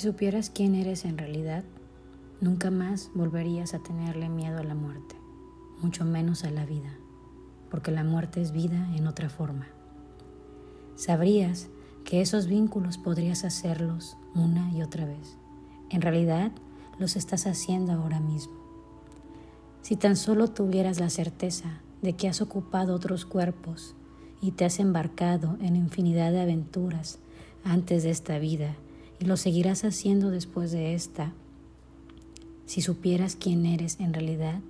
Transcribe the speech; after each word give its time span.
Si 0.00 0.06
supieras 0.06 0.48
quién 0.48 0.76
eres 0.76 1.04
en 1.04 1.18
realidad, 1.18 1.62
nunca 2.40 2.70
más 2.70 3.10
volverías 3.14 3.74
a 3.74 3.80
tenerle 3.80 4.30
miedo 4.30 4.56
a 4.56 4.62
la 4.62 4.74
muerte, 4.74 5.14
mucho 5.82 6.06
menos 6.06 6.42
a 6.44 6.50
la 6.50 6.64
vida, 6.64 6.96
porque 7.70 7.90
la 7.90 8.02
muerte 8.02 8.40
es 8.40 8.50
vida 8.50 8.88
en 8.96 9.06
otra 9.06 9.28
forma. 9.28 9.66
Sabrías 10.96 11.68
que 12.06 12.22
esos 12.22 12.46
vínculos 12.46 12.96
podrías 12.96 13.44
hacerlos 13.44 14.16
una 14.34 14.72
y 14.72 14.80
otra 14.80 15.04
vez. 15.04 15.36
En 15.90 16.00
realidad, 16.00 16.50
los 16.98 17.14
estás 17.14 17.46
haciendo 17.46 17.92
ahora 17.92 18.20
mismo. 18.20 18.54
Si 19.82 19.96
tan 19.96 20.16
solo 20.16 20.48
tuvieras 20.48 20.98
la 20.98 21.10
certeza 21.10 21.82
de 22.00 22.14
que 22.14 22.26
has 22.26 22.40
ocupado 22.40 22.94
otros 22.94 23.26
cuerpos 23.26 23.94
y 24.40 24.52
te 24.52 24.64
has 24.64 24.80
embarcado 24.80 25.58
en 25.60 25.76
infinidad 25.76 26.32
de 26.32 26.40
aventuras 26.40 27.18
antes 27.64 28.02
de 28.02 28.08
esta 28.08 28.38
vida 28.38 28.76
y 29.20 29.26
lo 29.26 29.36
seguirás 29.36 29.84
haciendo 29.84 30.30
después 30.30 30.72
de 30.72 30.94
esta. 30.94 31.32
Si 32.64 32.80
supieras 32.80 33.36
quién 33.36 33.66
eres 33.66 34.00
en 34.00 34.14
realidad, 34.14 34.60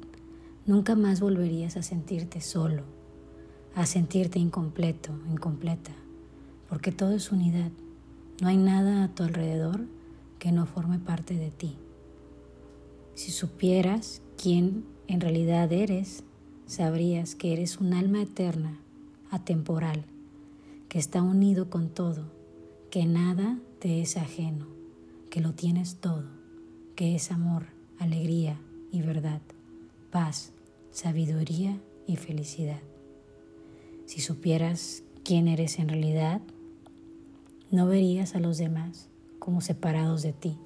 nunca 0.66 0.96
más 0.96 1.20
volverías 1.20 1.76
a 1.76 1.82
sentirte 1.82 2.40
solo, 2.40 2.82
a 3.76 3.86
sentirte 3.86 4.40
incompleto, 4.40 5.12
incompleta, 5.30 5.92
porque 6.68 6.90
todo 6.90 7.12
es 7.12 7.30
unidad. 7.30 7.70
No 8.42 8.48
hay 8.48 8.56
nada 8.56 9.04
a 9.04 9.14
tu 9.14 9.22
alrededor 9.22 9.86
que 10.40 10.50
no 10.50 10.66
forme 10.66 10.98
parte 10.98 11.36
de 11.36 11.50
ti. 11.50 11.76
Si 13.14 13.30
supieras 13.30 14.20
quién 14.36 14.84
en 15.06 15.20
realidad 15.20 15.72
eres, 15.72 16.24
sabrías 16.66 17.36
que 17.36 17.52
eres 17.52 17.78
un 17.78 17.92
alma 17.92 18.22
eterna, 18.22 18.80
atemporal, 19.30 20.04
que 20.88 20.98
está 20.98 21.22
unido 21.22 21.70
con 21.70 21.90
todo, 21.90 22.39
que 22.90 23.06
nada 23.06 23.56
te 23.78 24.00
es 24.00 24.16
ajeno, 24.16 24.66
que 25.30 25.40
lo 25.40 25.52
tienes 25.52 26.00
todo, 26.00 26.24
que 26.96 27.14
es 27.14 27.30
amor, 27.30 27.66
alegría 28.00 28.60
y 28.90 29.00
verdad, 29.00 29.40
paz, 30.10 30.52
sabiduría 30.90 31.80
y 32.08 32.16
felicidad. 32.16 32.80
Si 34.06 34.20
supieras 34.20 35.04
quién 35.22 35.46
eres 35.46 35.78
en 35.78 35.88
realidad, 35.88 36.40
no 37.70 37.86
verías 37.86 38.34
a 38.34 38.40
los 38.40 38.58
demás 38.58 39.08
como 39.38 39.60
separados 39.60 40.22
de 40.22 40.32
ti. 40.32 40.58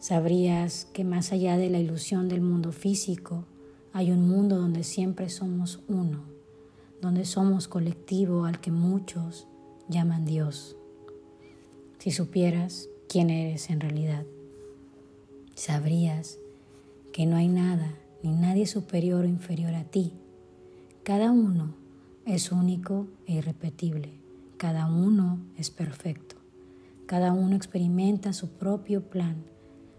Sabrías 0.00 0.86
que 0.92 1.04
más 1.04 1.30
allá 1.30 1.56
de 1.56 1.70
la 1.70 1.78
ilusión 1.78 2.28
del 2.28 2.40
mundo 2.40 2.72
físico, 2.72 3.44
hay 3.92 4.10
un 4.10 4.28
mundo 4.28 4.58
donde 4.58 4.82
siempre 4.82 5.28
somos 5.28 5.84
uno, 5.86 6.24
donde 7.00 7.24
somos 7.24 7.68
colectivo 7.68 8.44
al 8.44 8.60
que 8.60 8.72
muchos 8.72 9.46
llaman 9.88 10.24
Dios 10.24 10.76
si 12.02 12.10
supieras 12.10 12.88
quién 13.08 13.30
eres 13.30 13.70
en 13.70 13.78
realidad. 13.78 14.24
Sabrías 15.54 16.40
que 17.12 17.26
no 17.26 17.36
hay 17.36 17.46
nada 17.46 17.94
ni 18.24 18.32
nadie 18.32 18.66
superior 18.66 19.24
o 19.24 19.28
inferior 19.28 19.72
a 19.76 19.84
ti. 19.84 20.12
Cada 21.04 21.30
uno 21.30 21.76
es 22.26 22.50
único 22.50 23.06
e 23.28 23.34
irrepetible. 23.34 24.18
Cada 24.56 24.90
uno 24.90 25.38
es 25.56 25.70
perfecto. 25.70 26.34
Cada 27.06 27.32
uno 27.32 27.54
experimenta 27.54 28.32
su 28.32 28.48
propio 28.48 29.08
plan, 29.08 29.36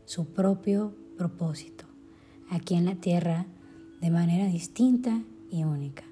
su 0.04 0.26
propio 0.26 0.94
propósito, 1.18 1.86
aquí 2.50 2.76
en 2.76 2.84
la 2.84 2.96
tierra 2.96 3.46
de 4.02 4.10
manera 4.10 4.48
distinta 4.48 5.24
y 5.50 5.64
única. 5.64 6.04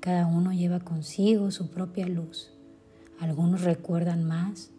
Cada 0.00 0.26
uno 0.26 0.54
lleva 0.54 0.80
consigo 0.80 1.50
su 1.50 1.68
propia 1.68 2.08
luz. 2.08 2.50
Algunos 3.20 3.60
recuerdan 3.60 4.24
más 4.24 4.70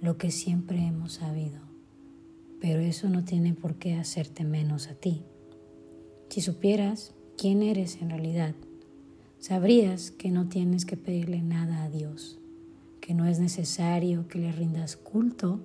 lo 0.00 0.16
que 0.16 0.30
siempre 0.30 0.78
hemos 0.78 1.14
sabido, 1.14 1.60
pero 2.60 2.80
eso 2.80 3.08
no 3.08 3.24
tiene 3.24 3.54
por 3.54 3.76
qué 3.76 3.94
hacerte 3.94 4.44
menos 4.44 4.88
a 4.88 4.94
ti. 4.94 5.22
Si 6.28 6.40
supieras 6.40 7.14
quién 7.36 7.62
eres 7.62 8.00
en 8.00 8.10
realidad, 8.10 8.54
sabrías 9.40 10.10
que 10.10 10.30
no 10.30 10.48
tienes 10.48 10.84
que 10.84 10.96
pedirle 10.96 11.42
nada 11.42 11.82
a 11.82 11.90
Dios, 11.90 12.38
que 13.00 13.14
no 13.14 13.26
es 13.26 13.40
necesario 13.40 14.28
que 14.28 14.38
le 14.38 14.52
rindas 14.52 14.96
culto 14.96 15.60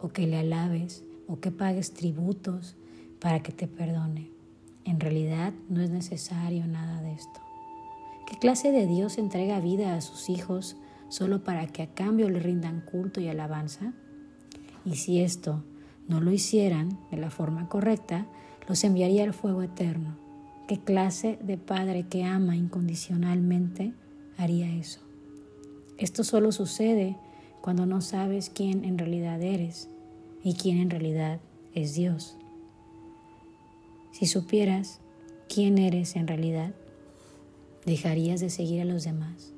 o 0.00 0.08
que 0.08 0.26
le 0.26 0.38
alabes 0.38 1.04
o 1.26 1.40
que 1.40 1.50
pagues 1.50 1.92
tributos 1.92 2.76
para 3.20 3.42
que 3.42 3.52
te 3.52 3.68
perdone. 3.68 4.30
En 4.84 5.00
realidad 5.00 5.54
no 5.68 5.80
es 5.80 5.90
necesario 5.90 6.66
nada 6.66 7.00
de 7.00 7.12
esto. 7.12 7.40
¿Qué 8.26 8.36
clase 8.36 8.72
de 8.72 8.86
Dios 8.86 9.16
entrega 9.16 9.60
vida 9.60 9.94
a 9.94 10.00
sus 10.00 10.28
hijos 10.28 10.76
solo 11.12 11.44
para 11.44 11.66
que 11.66 11.82
a 11.82 11.88
cambio 11.88 12.30
le 12.30 12.38
rindan 12.38 12.80
culto 12.80 13.20
y 13.20 13.28
alabanza? 13.28 13.92
Y 14.86 14.94
si 14.94 15.20
esto 15.20 15.62
no 16.08 16.22
lo 16.22 16.32
hicieran 16.32 16.98
de 17.10 17.18
la 17.18 17.28
forma 17.28 17.68
correcta, 17.68 18.26
los 18.66 18.82
enviaría 18.82 19.22
al 19.24 19.34
fuego 19.34 19.62
eterno. 19.62 20.16
¿Qué 20.66 20.80
clase 20.80 21.38
de 21.42 21.58
padre 21.58 22.06
que 22.08 22.24
ama 22.24 22.56
incondicionalmente 22.56 23.92
haría 24.38 24.74
eso? 24.74 25.00
Esto 25.98 26.24
solo 26.24 26.50
sucede 26.50 27.18
cuando 27.60 27.84
no 27.84 28.00
sabes 28.00 28.48
quién 28.48 28.82
en 28.82 28.96
realidad 28.96 29.42
eres 29.42 29.90
y 30.42 30.54
quién 30.54 30.78
en 30.78 30.88
realidad 30.88 31.40
es 31.74 31.94
Dios. 31.94 32.38
Si 34.12 34.24
supieras 34.24 35.00
quién 35.46 35.76
eres 35.76 36.16
en 36.16 36.26
realidad, 36.26 36.72
dejarías 37.84 38.40
de 38.40 38.48
seguir 38.48 38.80
a 38.80 38.86
los 38.86 39.04
demás 39.04 39.52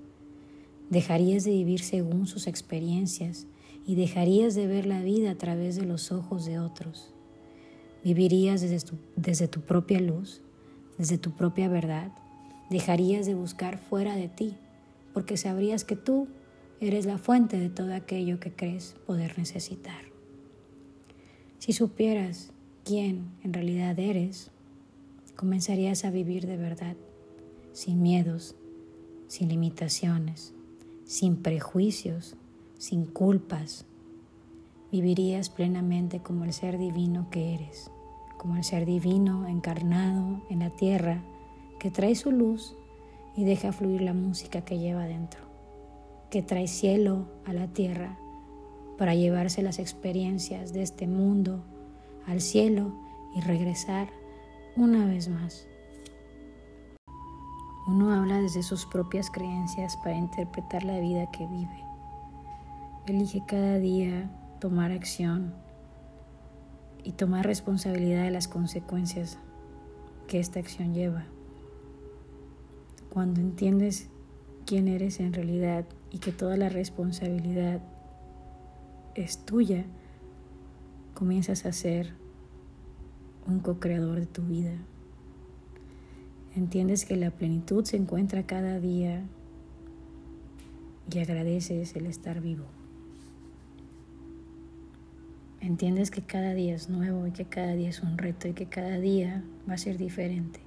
Dejarías 0.94 1.42
de 1.42 1.50
vivir 1.50 1.80
según 1.80 2.28
sus 2.28 2.46
experiencias 2.46 3.48
y 3.84 3.96
dejarías 3.96 4.54
de 4.54 4.68
ver 4.68 4.86
la 4.86 5.02
vida 5.02 5.32
a 5.32 5.34
través 5.34 5.74
de 5.74 5.84
los 5.84 6.12
ojos 6.12 6.44
de 6.44 6.60
otros. 6.60 7.12
Vivirías 8.04 8.60
desde 8.60 8.78
tu, 8.78 8.94
desde 9.16 9.48
tu 9.48 9.62
propia 9.62 9.98
luz, 9.98 10.40
desde 10.96 11.18
tu 11.18 11.32
propia 11.32 11.66
verdad. 11.66 12.12
Dejarías 12.70 13.26
de 13.26 13.34
buscar 13.34 13.78
fuera 13.78 14.14
de 14.14 14.28
ti, 14.28 14.54
porque 15.12 15.36
sabrías 15.36 15.82
que 15.82 15.96
tú 15.96 16.28
eres 16.80 17.06
la 17.06 17.18
fuente 17.18 17.58
de 17.58 17.70
todo 17.70 17.92
aquello 17.92 18.38
que 18.38 18.52
crees 18.52 18.94
poder 19.04 19.36
necesitar. 19.36 20.04
Si 21.58 21.72
supieras 21.72 22.52
quién 22.84 23.32
en 23.42 23.52
realidad 23.52 23.98
eres, 23.98 24.52
comenzarías 25.34 26.04
a 26.04 26.12
vivir 26.12 26.46
de 26.46 26.56
verdad, 26.56 26.94
sin 27.72 28.00
miedos, 28.00 28.54
sin 29.26 29.48
limitaciones, 29.48 30.54
sin 31.04 31.36
prejuicios, 31.36 32.36
sin 32.78 33.06
culpas. 33.06 33.86
Vivirías 34.90 35.50
plenamente 35.50 36.20
como 36.20 36.44
el 36.44 36.52
ser 36.52 36.78
divino 36.78 37.28
que 37.30 37.54
eres, 37.54 37.90
como 38.38 38.56
el 38.56 38.64
ser 38.64 38.86
divino 38.86 39.46
encarnado 39.46 40.42
en 40.50 40.60
la 40.60 40.70
tierra 40.70 41.22
que 41.78 41.90
trae 41.90 42.14
su 42.14 42.30
luz 42.30 42.76
y 43.36 43.44
deja 43.44 43.72
fluir 43.72 44.02
la 44.02 44.14
música 44.14 44.62
que 44.62 44.78
lleva 44.78 45.06
dentro, 45.06 45.40
que 46.30 46.42
trae 46.42 46.68
cielo 46.68 47.26
a 47.44 47.52
la 47.52 47.68
tierra 47.68 48.18
para 48.96 49.14
llevarse 49.14 49.62
las 49.62 49.78
experiencias 49.78 50.72
de 50.72 50.82
este 50.82 51.06
mundo 51.06 51.64
al 52.26 52.40
cielo 52.40 52.92
y 53.34 53.40
regresar 53.40 54.08
una 54.76 55.04
vez 55.06 55.28
más. 55.28 55.66
Uno 57.86 58.12
habla 58.12 58.40
desde 58.40 58.62
sus 58.62 58.86
propias 58.86 59.30
creencias 59.30 59.96
para 59.98 60.16
interpretar 60.16 60.84
la 60.84 60.98
vida 61.00 61.30
que 61.30 61.46
vive. 61.46 61.84
Elige 63.06 63.42
cada 63.46 63.78
día 63.78 64.30
tomar 64.58 64.90
acción 64.90 65.52
y 67.02 67.12
tomar 67.12 67.44
responsabilidad 67.44 68.22
de 68.22 68.30
las 68.30 68.48
consecuencias 68.48 69.38
que 70.26 70.40
esta 70.40 70.60
acción 70.60 70.94
lleva. 70.94 71.24
Cuando 73.10 73.42
entiendes 73.42 74.08
quién 74.64 74.88
eres 74.88 75.20
en 75.20 75.34
realidad 75.34 75.84
y 76.10 76.20
que 76.20 76.32
toda 76.32 76.56
la 76.56 76.70
responsabilidad 76.70 77.82
es 79.14 79.44
tuya, 79.44 79.84
comienzas 81.12 81.66
a 81.66 81.72
ser 81.72 82.14
un 83.46 83.60
co-creador 83.60 84.20
de 84.20 84.26
tu 84.26 84.42
vida. 84.42 84.72
Entiendes 86.56 87.04
que 87.04 87.16
la 87.16 87.32
plenitud 87.32 87.84
se 87.84 87.96
encuentra 87.96 88.44
cada 88.44 88.78
día 88.78 89.24
y 91.12 91.18
agradeces 91.18 91.96
el 91.96 92.06
estar 92.06 92.40
vivo. 92.40 92.64
Entiendes 95.60 96.12
que 96.12 96.22
cada 96.22 96.54
día 96.54 96.74
es 96.74 96.88
nuevo 96.88 97.26
y 97.26 97.32
que 97.32 97.46
cada 97.46 97.74
día 97.74 97.88
es 97.88 98.02
un 98.02 98.18
reto 98.18 98.46
y 98.46 98.52
que 98.52 98.66
cada 98.66 99.00
día 99.00 99.42
va 99.68 99.74
a 99.74 99.78
ser 99.78 99.98
diferente. 99.98 100.60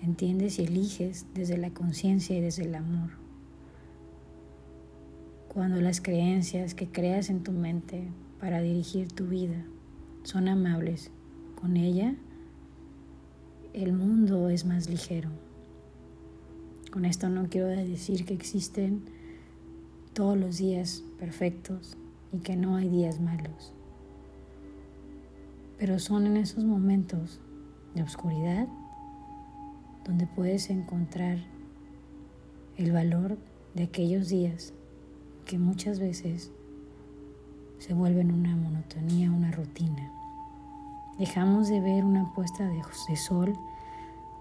Entiendes 0.00 0.60
y 0.60 0.64
eliges 0.64 1.26
desde 1.34 1.56
la 1.56 1.70
conciencia 1.70 2.36
y 2.36 2.40
desde 2.40 2.64
el 2.64 2.76
amor. 2.76 3.10
Cuando 5.48 5.80
las 5.80 6.00
creencias 6.00 6.74
que 6.74 6.86
creas 6.86 7.30
en 7.30 7.42
tu 7.42 7.50
mente 7.50 8.06
para 8.38 8.60
dirigir 8.60 9.10
tu 9.10 9.26
vida 9.26 9.64
son 10.22 10.46
amables 10.48 11.10
con 11.60 11.76
ella, 11.76 12.14
el 13.76 13.92
mundo 13.92 14.48
es 14.48 14.64
más 14.64 14.88
ligero. 14.88 15.28
Con 16.90 17.04
esto 17.04 17.28
no 17.28 17.46
quiero 17.50 17.66
decir 17.66 18.24
que 18.24 18.32
existen 18.32 19.02
todos 20.14 20.34
los 20.38 20.56
días 20.56 21.04
perfectos 21.18 21.98
y 22.32 22.38
que 22.38 22.56
no 22.56 22.76
hay 22.76 22.88
días 22.88 23.20
malos. 23.20 23.74
Pero 25.78 25.98
son 25.98 26.26
en 26.26 26.38
esos 26.38 26.64
momentos 26.64 27.38
de 27.94 28.02
oscuridad 28.02 28.66
donde 30.06 30.26
puedes 30.26 30.70
encontrar 30.70 31.36
el 32.78 32.92
valor 32.92 33.36
de 33.74 33.82
aquellos 33.82 34.30
días 34.30 34.72
que 35.44 35.58
muchas 35.58 36.00
veces 36.00 36.50
se 37.78 37.92
vuelven 37.92 38.32
una 38.32 38.56
monotonía, 38.56 39.30
una 39.30 39.50
rutina. 39.50 40.15
Dejamos 41.18 41.68
de 41.68 41.80
ver 41.80 42.04
una 42.04 42.34
puesta 42.34 42.68
de, 42.68 42.82
sol, 43.16 43.54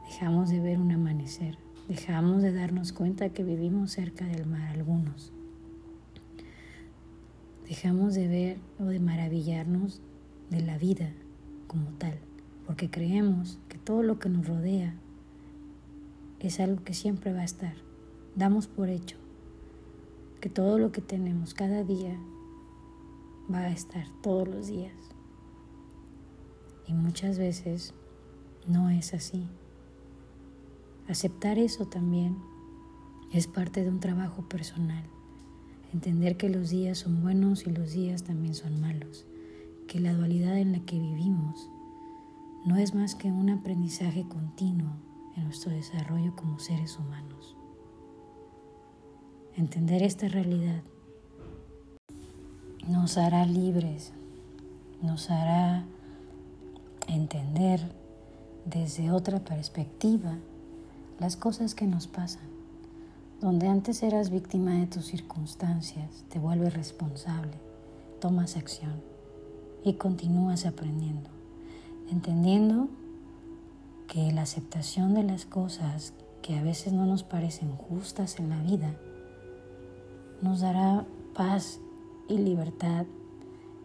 dejamos 0.09 0.49
de 0.49 0.59
ver 0.59 0.77
un 0.77 0.91
amanecer, 0.91 1.57
dejamos 1.87 2.41
de 2.41 2.51
darnos 2.51 2.91
cuenta 2.91 3.29
que 3.29 3.45
vivimos 3.45 3.91
cerca 3.91 4.25
del 4.25 4.45
mar 4.45 4.67
algunos. 4.73 5.31
Dejamos 7.69 8.13
de 8.13 8.27
ver 8.27 8.57
o 8.77 8.83
de 8.83 8.99
maravillarnos 8.99 10.01
de 10.49 10.61
la 10.63 10.77
vida 10.77 11.13
como 11.67 11.91
tal, 11.91 12.19
porque 12.67 12.89
creemos 12.89 13.57
que 13.69 13.77
todo 13.77 14.03
lo 14.03 14.19
que 14.19 14.27
nos 14.27 14.45
rodea 14.45 14.95
es 16.41 16.59
algo 16.59 16.83
que 16.83 16.93
siempre 16.93 17.31
va 17.31 17.39
a 17.39 17.45
estar. 17.45 17.75
Damos 18.35 18.67
por 18.67 18.89
hecho 18.89 19.15
que 20.41 20.49
todo 20.49 20.77
lo 20.77 20.91
que 20.91 21.01
tenemos 21.01 21.53
cada 21.53 21.85
día 21.85 22.19
va 23.49 23.59
a 23.59 23.71
estar 23.71 24.07
todos 24.21 24.47
los 24.47 24.67
días. 24.67 25.14
Y 26.87 26.93
muchas 26.93 27.37
veces 27.37 27.93
no 28.67 28.89
es 28.89 29.13
así. 29.13 29.47
Aceptar 31.07 31.59
eso 31.59 31.85
también 31.85 32.37
es 33.31 33.47
parte 33.47 33.83
de 33.83 33.89
un 33.89 33.99
trabajo 33.99 34.47
personal. 34.47 35.03
Entender 35.93 36.35
que 36.37 36.49
los 36.49 36.69
días 36.69 36.97
son 36.97 37.21
buenos 37.21 37.67
y 37.67 37.69
los 37.69 37.91
días 37.93 38.23
también 38.23 38.53
son 38.53 38.81
malos. 38.81 39.25
Que 39.87 39.99
la 39.99 40.13
dualidad 40.13 40.57
en 40.57 40.71
la 40.71 40.79
que 40.79 40.99
vivimos 40.99 41.69
no 42.65 42.77
es 42.77 42.95
más 42.95 43.15
que 43.15 43.31
un 43.31 43.49
aprendizaje 43.49 44.27
continuo 44.27 44.91
en 45.37 45.43
nuestro 45.43 45.71
desarrollo 45.71 46.35
como 46.35 46.59
seres 46.59 46.97
humanos. 46.97 47.55
Entender 49.55 50.03
esta 50.03 50.27
realidad 50.27 50.81
nos 52.87 53.17
hará 53.17 53.45
libres, 53.45 54.13
nos 55.01 55.29
hará 55.29 55.85
entender 57.07 57.79
desde 58.65 59.11
otra 59.11 59.39
perspectiva 59.39 60.37
las 61.19 61.35
cosas 61.35 61.75
que 61.75 61.87
nos 61.87 62.07
pasan. 62.07 62.43
Donde 63.41 63.67
antes 63.67 64.01
eras 64.01 64.29
víctima 64.29 64.71
de 64.71 64.87
tus 64.87 65.05
circunstancias, 65.05 66.23
te 66.29 66.39
vuelves 66.39 66.73
responsable, 66.73 67.53
tomas 68.19 68.57
acción 68.57 69.01
y 69.83 69.93
continúas 69.93 70.65
aprendiendo, 70.65 71.29
entendiendo 72.09 72.89
que 74.07 74.31
la 74.31 74.43
aceptación 74.43 75.13
de 75.13 75.23
las 75.23 75.45
cosas 75.45 76.13
que 76.41 76.57
a 76.57 76.63
veces 76.63 76.93
no 76.93 77.05
nos 77.05 77.23
parecen 77.23 77.75
justas 77.75 78.39
en 78.39 78.49
la 78.49 78.61
vida 78.61 78.95
nos 80.41 80.61
dará 80.61 81.05
paz 81.33 81.79
y 82.27 82.37
libertad 82.37 83.05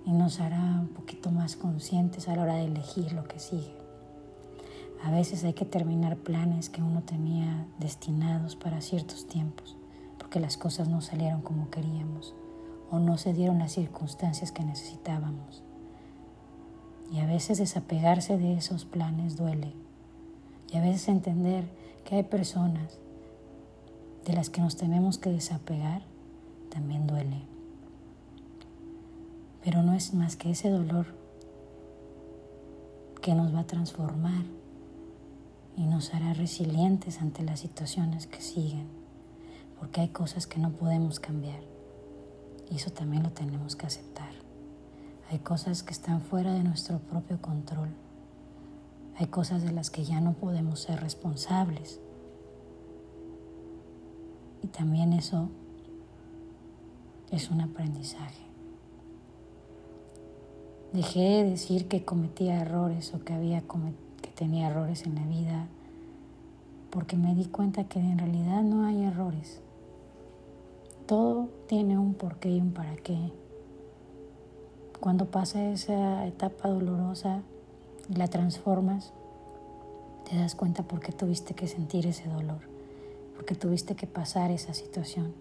y 0.06 0.12
nos 0.12 0.40
hará 0.40 0.78
un 0.80 0.88
poquito 0.88 1.30
más 1.30 1.56
conscientes 1.56 2.28
a 2.28 2.36
la 2.36 2.42
hora 2.42 2.54
de 2.54 2.64
elegir 2.64 3.12
lo 3.12 3.24
que 3.24 3.38
sigue. 3.38 3.74
A 5.02 5.10
veces 5.10 5.44
hay 5.44 5.54
que 5.54 5.64
terminar 5.64 6.16
planes 6.16 6.68
que 6.68 6.82
uno 6.82 7.02
tenía 7.02 7.66
destinados 7.78 8.56
para 8.56 8.80
ciertos 8.80 9.26
tiempos, 9.26 9.76
porque 10.18 10.40
las 10.40 10.56
cosas 10.56 10.88
no 10.88 11.00
salieron 11.00 11.42
como 11.42 11.70
queríamos 11.70 12.34
o 12.90 12.98
no 12.98 13.16
se 13.18 13.32
dieron 13.32 13.58
las 13.58 13.72
circunstancias 13.72 14.52
que 14.52 14.64
necesitábamos. 14.64 15.62
Y 17.12 17.20
a 17.20 17.26
veces 17.26 17.58
desapegarse 17.58 18.36
de 18.36 18.54
esos 18.54 18.84
planes 18.84 19.36
duele. 19.36 19.74
Y 20.72 20.76
a 20.76 20.80
veces 20.80 21.08
entender 21.08 21.64
que 22.04 22.16
hay 22.16 22.22
personas 22.22 22.98
de 24.24 24.32
las 24.32 24.50
que 24.50 24.60
nos 24.60 24.76
tenemos 24.76 25.18
que 25.18 25.30
desapegar 25.30 26.02
también 26.68 27.06
duele 27.06 27.50
pero 29.62 29.82
no 29.82 29.94
es 29.94 30.14
más 30.14 30.36
que 30.36 30.50
ese 30.50 30.70
dolor 30.70 31.06
que 33.20 33.34
nos 33.34 33.54
va 33.54 33.60
a 33.60 33.66
transformar 33.66 34.44
y 35.76 35.86
nos 35.86 36.14
hará 36.14 36.32
resilientes 36.34 37.20
ante 37.20 37.42
las 37.42 37.60
situaciones 37.60 38.26
que 38.26 38.40
siguen, 38.40 38.86
porque 39.78 40.00
hay 40.00 40.08
cosas 40.08 40.46
que 40.46 40.58
no 40.58 40.70
podemos 40.72 41.20
cambiar 41.20 41.60
y 42.70 42.76
eso 42.76 42.90
también 42.90 43.22
lo 43.22 43.30
tenemos 43.30 43.76
que 43.76 43.86
aceptar. 43.86 44.30
Hay 45.30 45.38
cosas 45.38 45.82
que 45.82 45.92
están 45.92 46.22
fuera 46.22 46.52
de 46.54 46.64
nuestro 46.64 46.98
propio 46.98 47.40
control, 47.40 47.90
hay 49.16 49.26
cosas 49.26 49.62
de 49.62 49.72
las 49.72 49.90
que 49.90 50.04
ya 50.04 50.20
no 50.20 50.32
podemos 50.32 50.80
ser 50.80 51.00
responsables 51.00 52.00
y 54.62 54.68
también 54.68 55.12
eso 55.12 55.50
es 57.30 57.50
un 57.50 57.60
aprendizaje. 57.60 58.49
Dejé 60.92 61.20
de 61.20 61.50
decir 61.50 61.86
que 61.86 62.04
cometía 62.04 62.62
errores 62.62 63.14
o 63.14 63.24
que, 63.24 63.32
había 63.32 63.62
que 64.22 64.30
tenía 64.34 64.70
errores 64.70 65.06
en 65.06 65.14
la 65.14 65.24
vida 65.24 65.68
porque 66.90 67.16
me 67.16 67.32
di 67.36 67.44
cuenta 67.44 67.84
que 67.84 68.00
en 68.00 68.18
realidad 68.18 68.64
no 68.64 68.84
hay 68.84 69.04
errores. 69.04 69.60
Todo 71.06 71.48
tiene 71.68 71.96
un 71.96 72.14
porqué 72.14 72.50
y 72.50 72.60
un 72.60 72.72
para 72.72 72.96
qué. 72.96 73.16
Cuando 74.98 75.26
pasa 75.26 75.64
esa 75.70 76.26
etapa 76.26 76.68
dolorosa 76.68 77.42
y 78.08 78.14
la 78.14 78.26
transformas, 78.26 79.12
te 80.28 80.36
das 80.36 80.56
cuenta 80.56 80.82
por 80.82 80.98
qué 80.98 81.12
tuviste 81.12 81.54
que 81.54 81.68
sentir 81.68 82.08
ese 82.08 82.28
dolor, 82.28 82.62
por 83.36 83.44
qué 83.44 83.54
tuviste 83.54 83.94
que 83.94 84.08
pasar 84.08 84.50
esa 84.50 84.74
situación, 84.74 85.34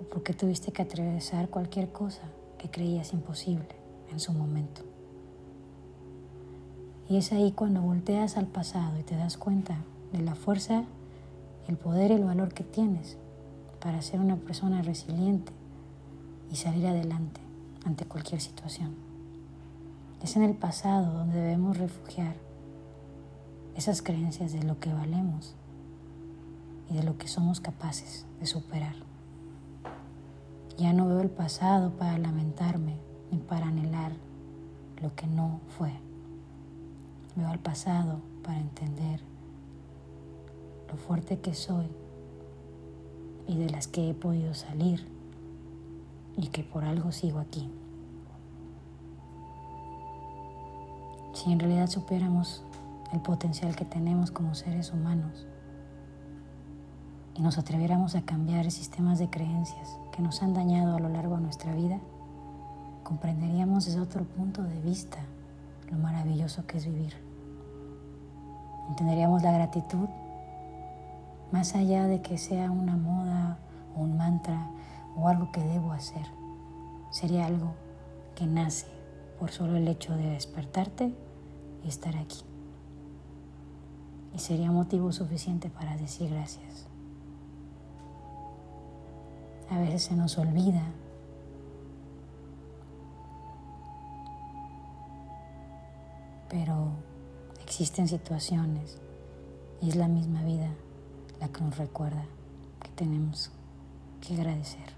o 0.00 0.04
por 0.04 0.22
qué 0.22 0.32
tuviste 0.32 0.72
que 0.72 0.80
atravesar 0.80 1.50
cualquier 1.50 1.92
cosa 1.92 2.22
que 2.56 2.70
creías 2.70 3.12
imposible 3.12 3.77
en 4.10 4.20
su 4.20 4.32
momento. 4.32 4.82
Y 7.08 7.16
es 7.16 7.32
ahí 7.32 7.52
cuando 7.52 7.80
volteas 7.80 8.36
al 8.36 8.46
pasado 8.46 8.98
y 8.98 9.02
te 9.02 9.16
das 9.16 9.38
cuenta 9.38 9.76
de 10.12 10.20
la 10.20 10.34
fuerza, 10.34 10.84
el 11.66 11.76
poder 11.76 12.10
y 12.10 12.14
el 12.14 12.24
valor 12.24 12.52
que 12.52 12.64
tienes 12.64 13.16
para 13.80 14.02
ser 14.02 14.20
una 14.20 14.36
persona 14.36 14.82
resiliente 14.82 15.52
y 16.50 16.56
salir 16.56 16.86
adelante 16.86 17.40
ante 17.84 18.04
cualquier 18.04 18.40
situación. 18.40 18.94
Es 20.22 20.36
en 20.36 20.42
el 20.42 20.54
pasado 20.54 21.12
donde 21.12 21.40
debemos 21.40 21.78
refugiar 21.78 22.34
esas 23.76 24.02
creencias 24.02 24.52
de 24.52 24.62
lo 24.64 24.80
que 24.80 24.92
valemos 24.92 25.54
y 26.90 26.94
de 26.94 27.04
lo 27.04 27.16
que 27.16 27.28
somos 27.28 27.60
capaces 27.60 28.26
de 28.40 28.46
superar. 28.46 28.96
Ya 30.76 30.92
no 30.92 31.08
veo 31.08 31.20
el 31.20 31.30
pasado 31.30 31.92
para 31.92 32.18
lamentarme 32.18 32.96
ni 33.30 33.38
para 33.38 33.68
anhelar 33.68 34.12
lo 35.02 35.14
que 35.14 35.26
no 35.26 35.60
fue. 35.76 35.92
Veo 37.36 37.48
al 37.48 37.58
pasado 37.58 38.20
para 38.42 38.58
entender 38.58 39.20
lo 40.88 40.96
fuerte 40.96 41.38
que 41.38 41.54
soy 41.54 41.86
y 43.46 43.56
de 43.56 43.70
las 43.70 43.86
que 43.86 44.10
he 44.10 44.14
podido 44.14 44.54
salir 44.54 45.06
y 46.36 46.48
que 46.48 46.62
por 46.62 46.84
algo 46.84 47.12
sigo 47.12 47.38
aquí. 47.38 47.70
Si 51.34 51.52
en 51.52 51.60
realidad 51.60 51.88
supiéramos 51.88 52.62
el 53.12 53.20
potencial 53.20 53.76
que 53.76 53.84
tenemos 53.84 54.30
como 54.30 54.54
seres 54.54 54.92
humanos 54.92 55.46
y 57.34 57.42
nos 57.42 57.58
atreviéramos 57.58 58.16
a 58.16 58.22
cambiar 58.22 58.70
sistemas 58.70 59.18
de 59.18 59.30
creencias 59.30 59.98
que 60.12 60.22
nos 60.22 60.42
han 60.42 60.54
dañado 60.54 60.96
a 60.96 61.00
lo 61.00 61.08
largo 61.08 61.36
de 61.36 61.42
nuestra 61.42 61.74
vida, 61.74 62.00
comprenderíamos 63.08 63.86
desde 63.86 64.00
otro 64.00 64.24
punto 64.24 64.62
de 64.62 64.78
vista 64.82 65.16
lo 65.90 65.96
maravilloso 65.96 66.66
que 66.66 66.76
es 66.76 66.84
vivir. 66.84 67.14
Entenderíamos 68.90 69.42
la 69.42 69.50
gratitud 69.50 70.10
más 71.50 71.74
allá 71.74 72.06
de 72.06 72.20
que 72.20 72.36
sea 72.36 72.70
una 72.70 72.98
moda 72.98 73.56
o 73.96 74.02
un 74.02 74.18
mantra 74.18 74.68
o 75.16 75.26
algo 75.26 75.50
que 75.52 75.62
debo 75.62 75.92
hacer. 75.92 76.26
Sería 77.10 77.46
algo 77.46 77.72
que 78.34 78.46
nace 78.46 78.88
por 79.40 79.52
solo 79.52 79.78
el 79.78 79.88
hecho 79.88 80.14
de 80.14 80.28
despertarte 80.28 81.14
y 81.82 81.88
estar 81.88 82.14
aquí. 82.14 82.42
Y 84.34 84.38
sería 84.38 84.70
motivo 84.70 85.12
suficiente 85.12 85.70
para 85.70 85.96
decir 85.96 86.28
gracias. 86.28 86.86
A 89.70 89.78
veces 89.78 90.02
se 90.02 90.14
nos 90.14 90.36
olvida 90.36 90.82
pero 96.48 96.92
existen 97.62 98.08
situaciones 98.08 98.98
y 99.80 99.90
es 99.90 99.96
la 99.96 100.08
misma 100.08 100.42
vida 100.42 100.70
la 101.40 101.48
que 101.48 101.62
nos 101.62 101.76
recuerda 101.78 102.24
que 102.82 102.88
tenemos 102.90 103.50
que 104.20 104.34
agradecer. 104.34 104.97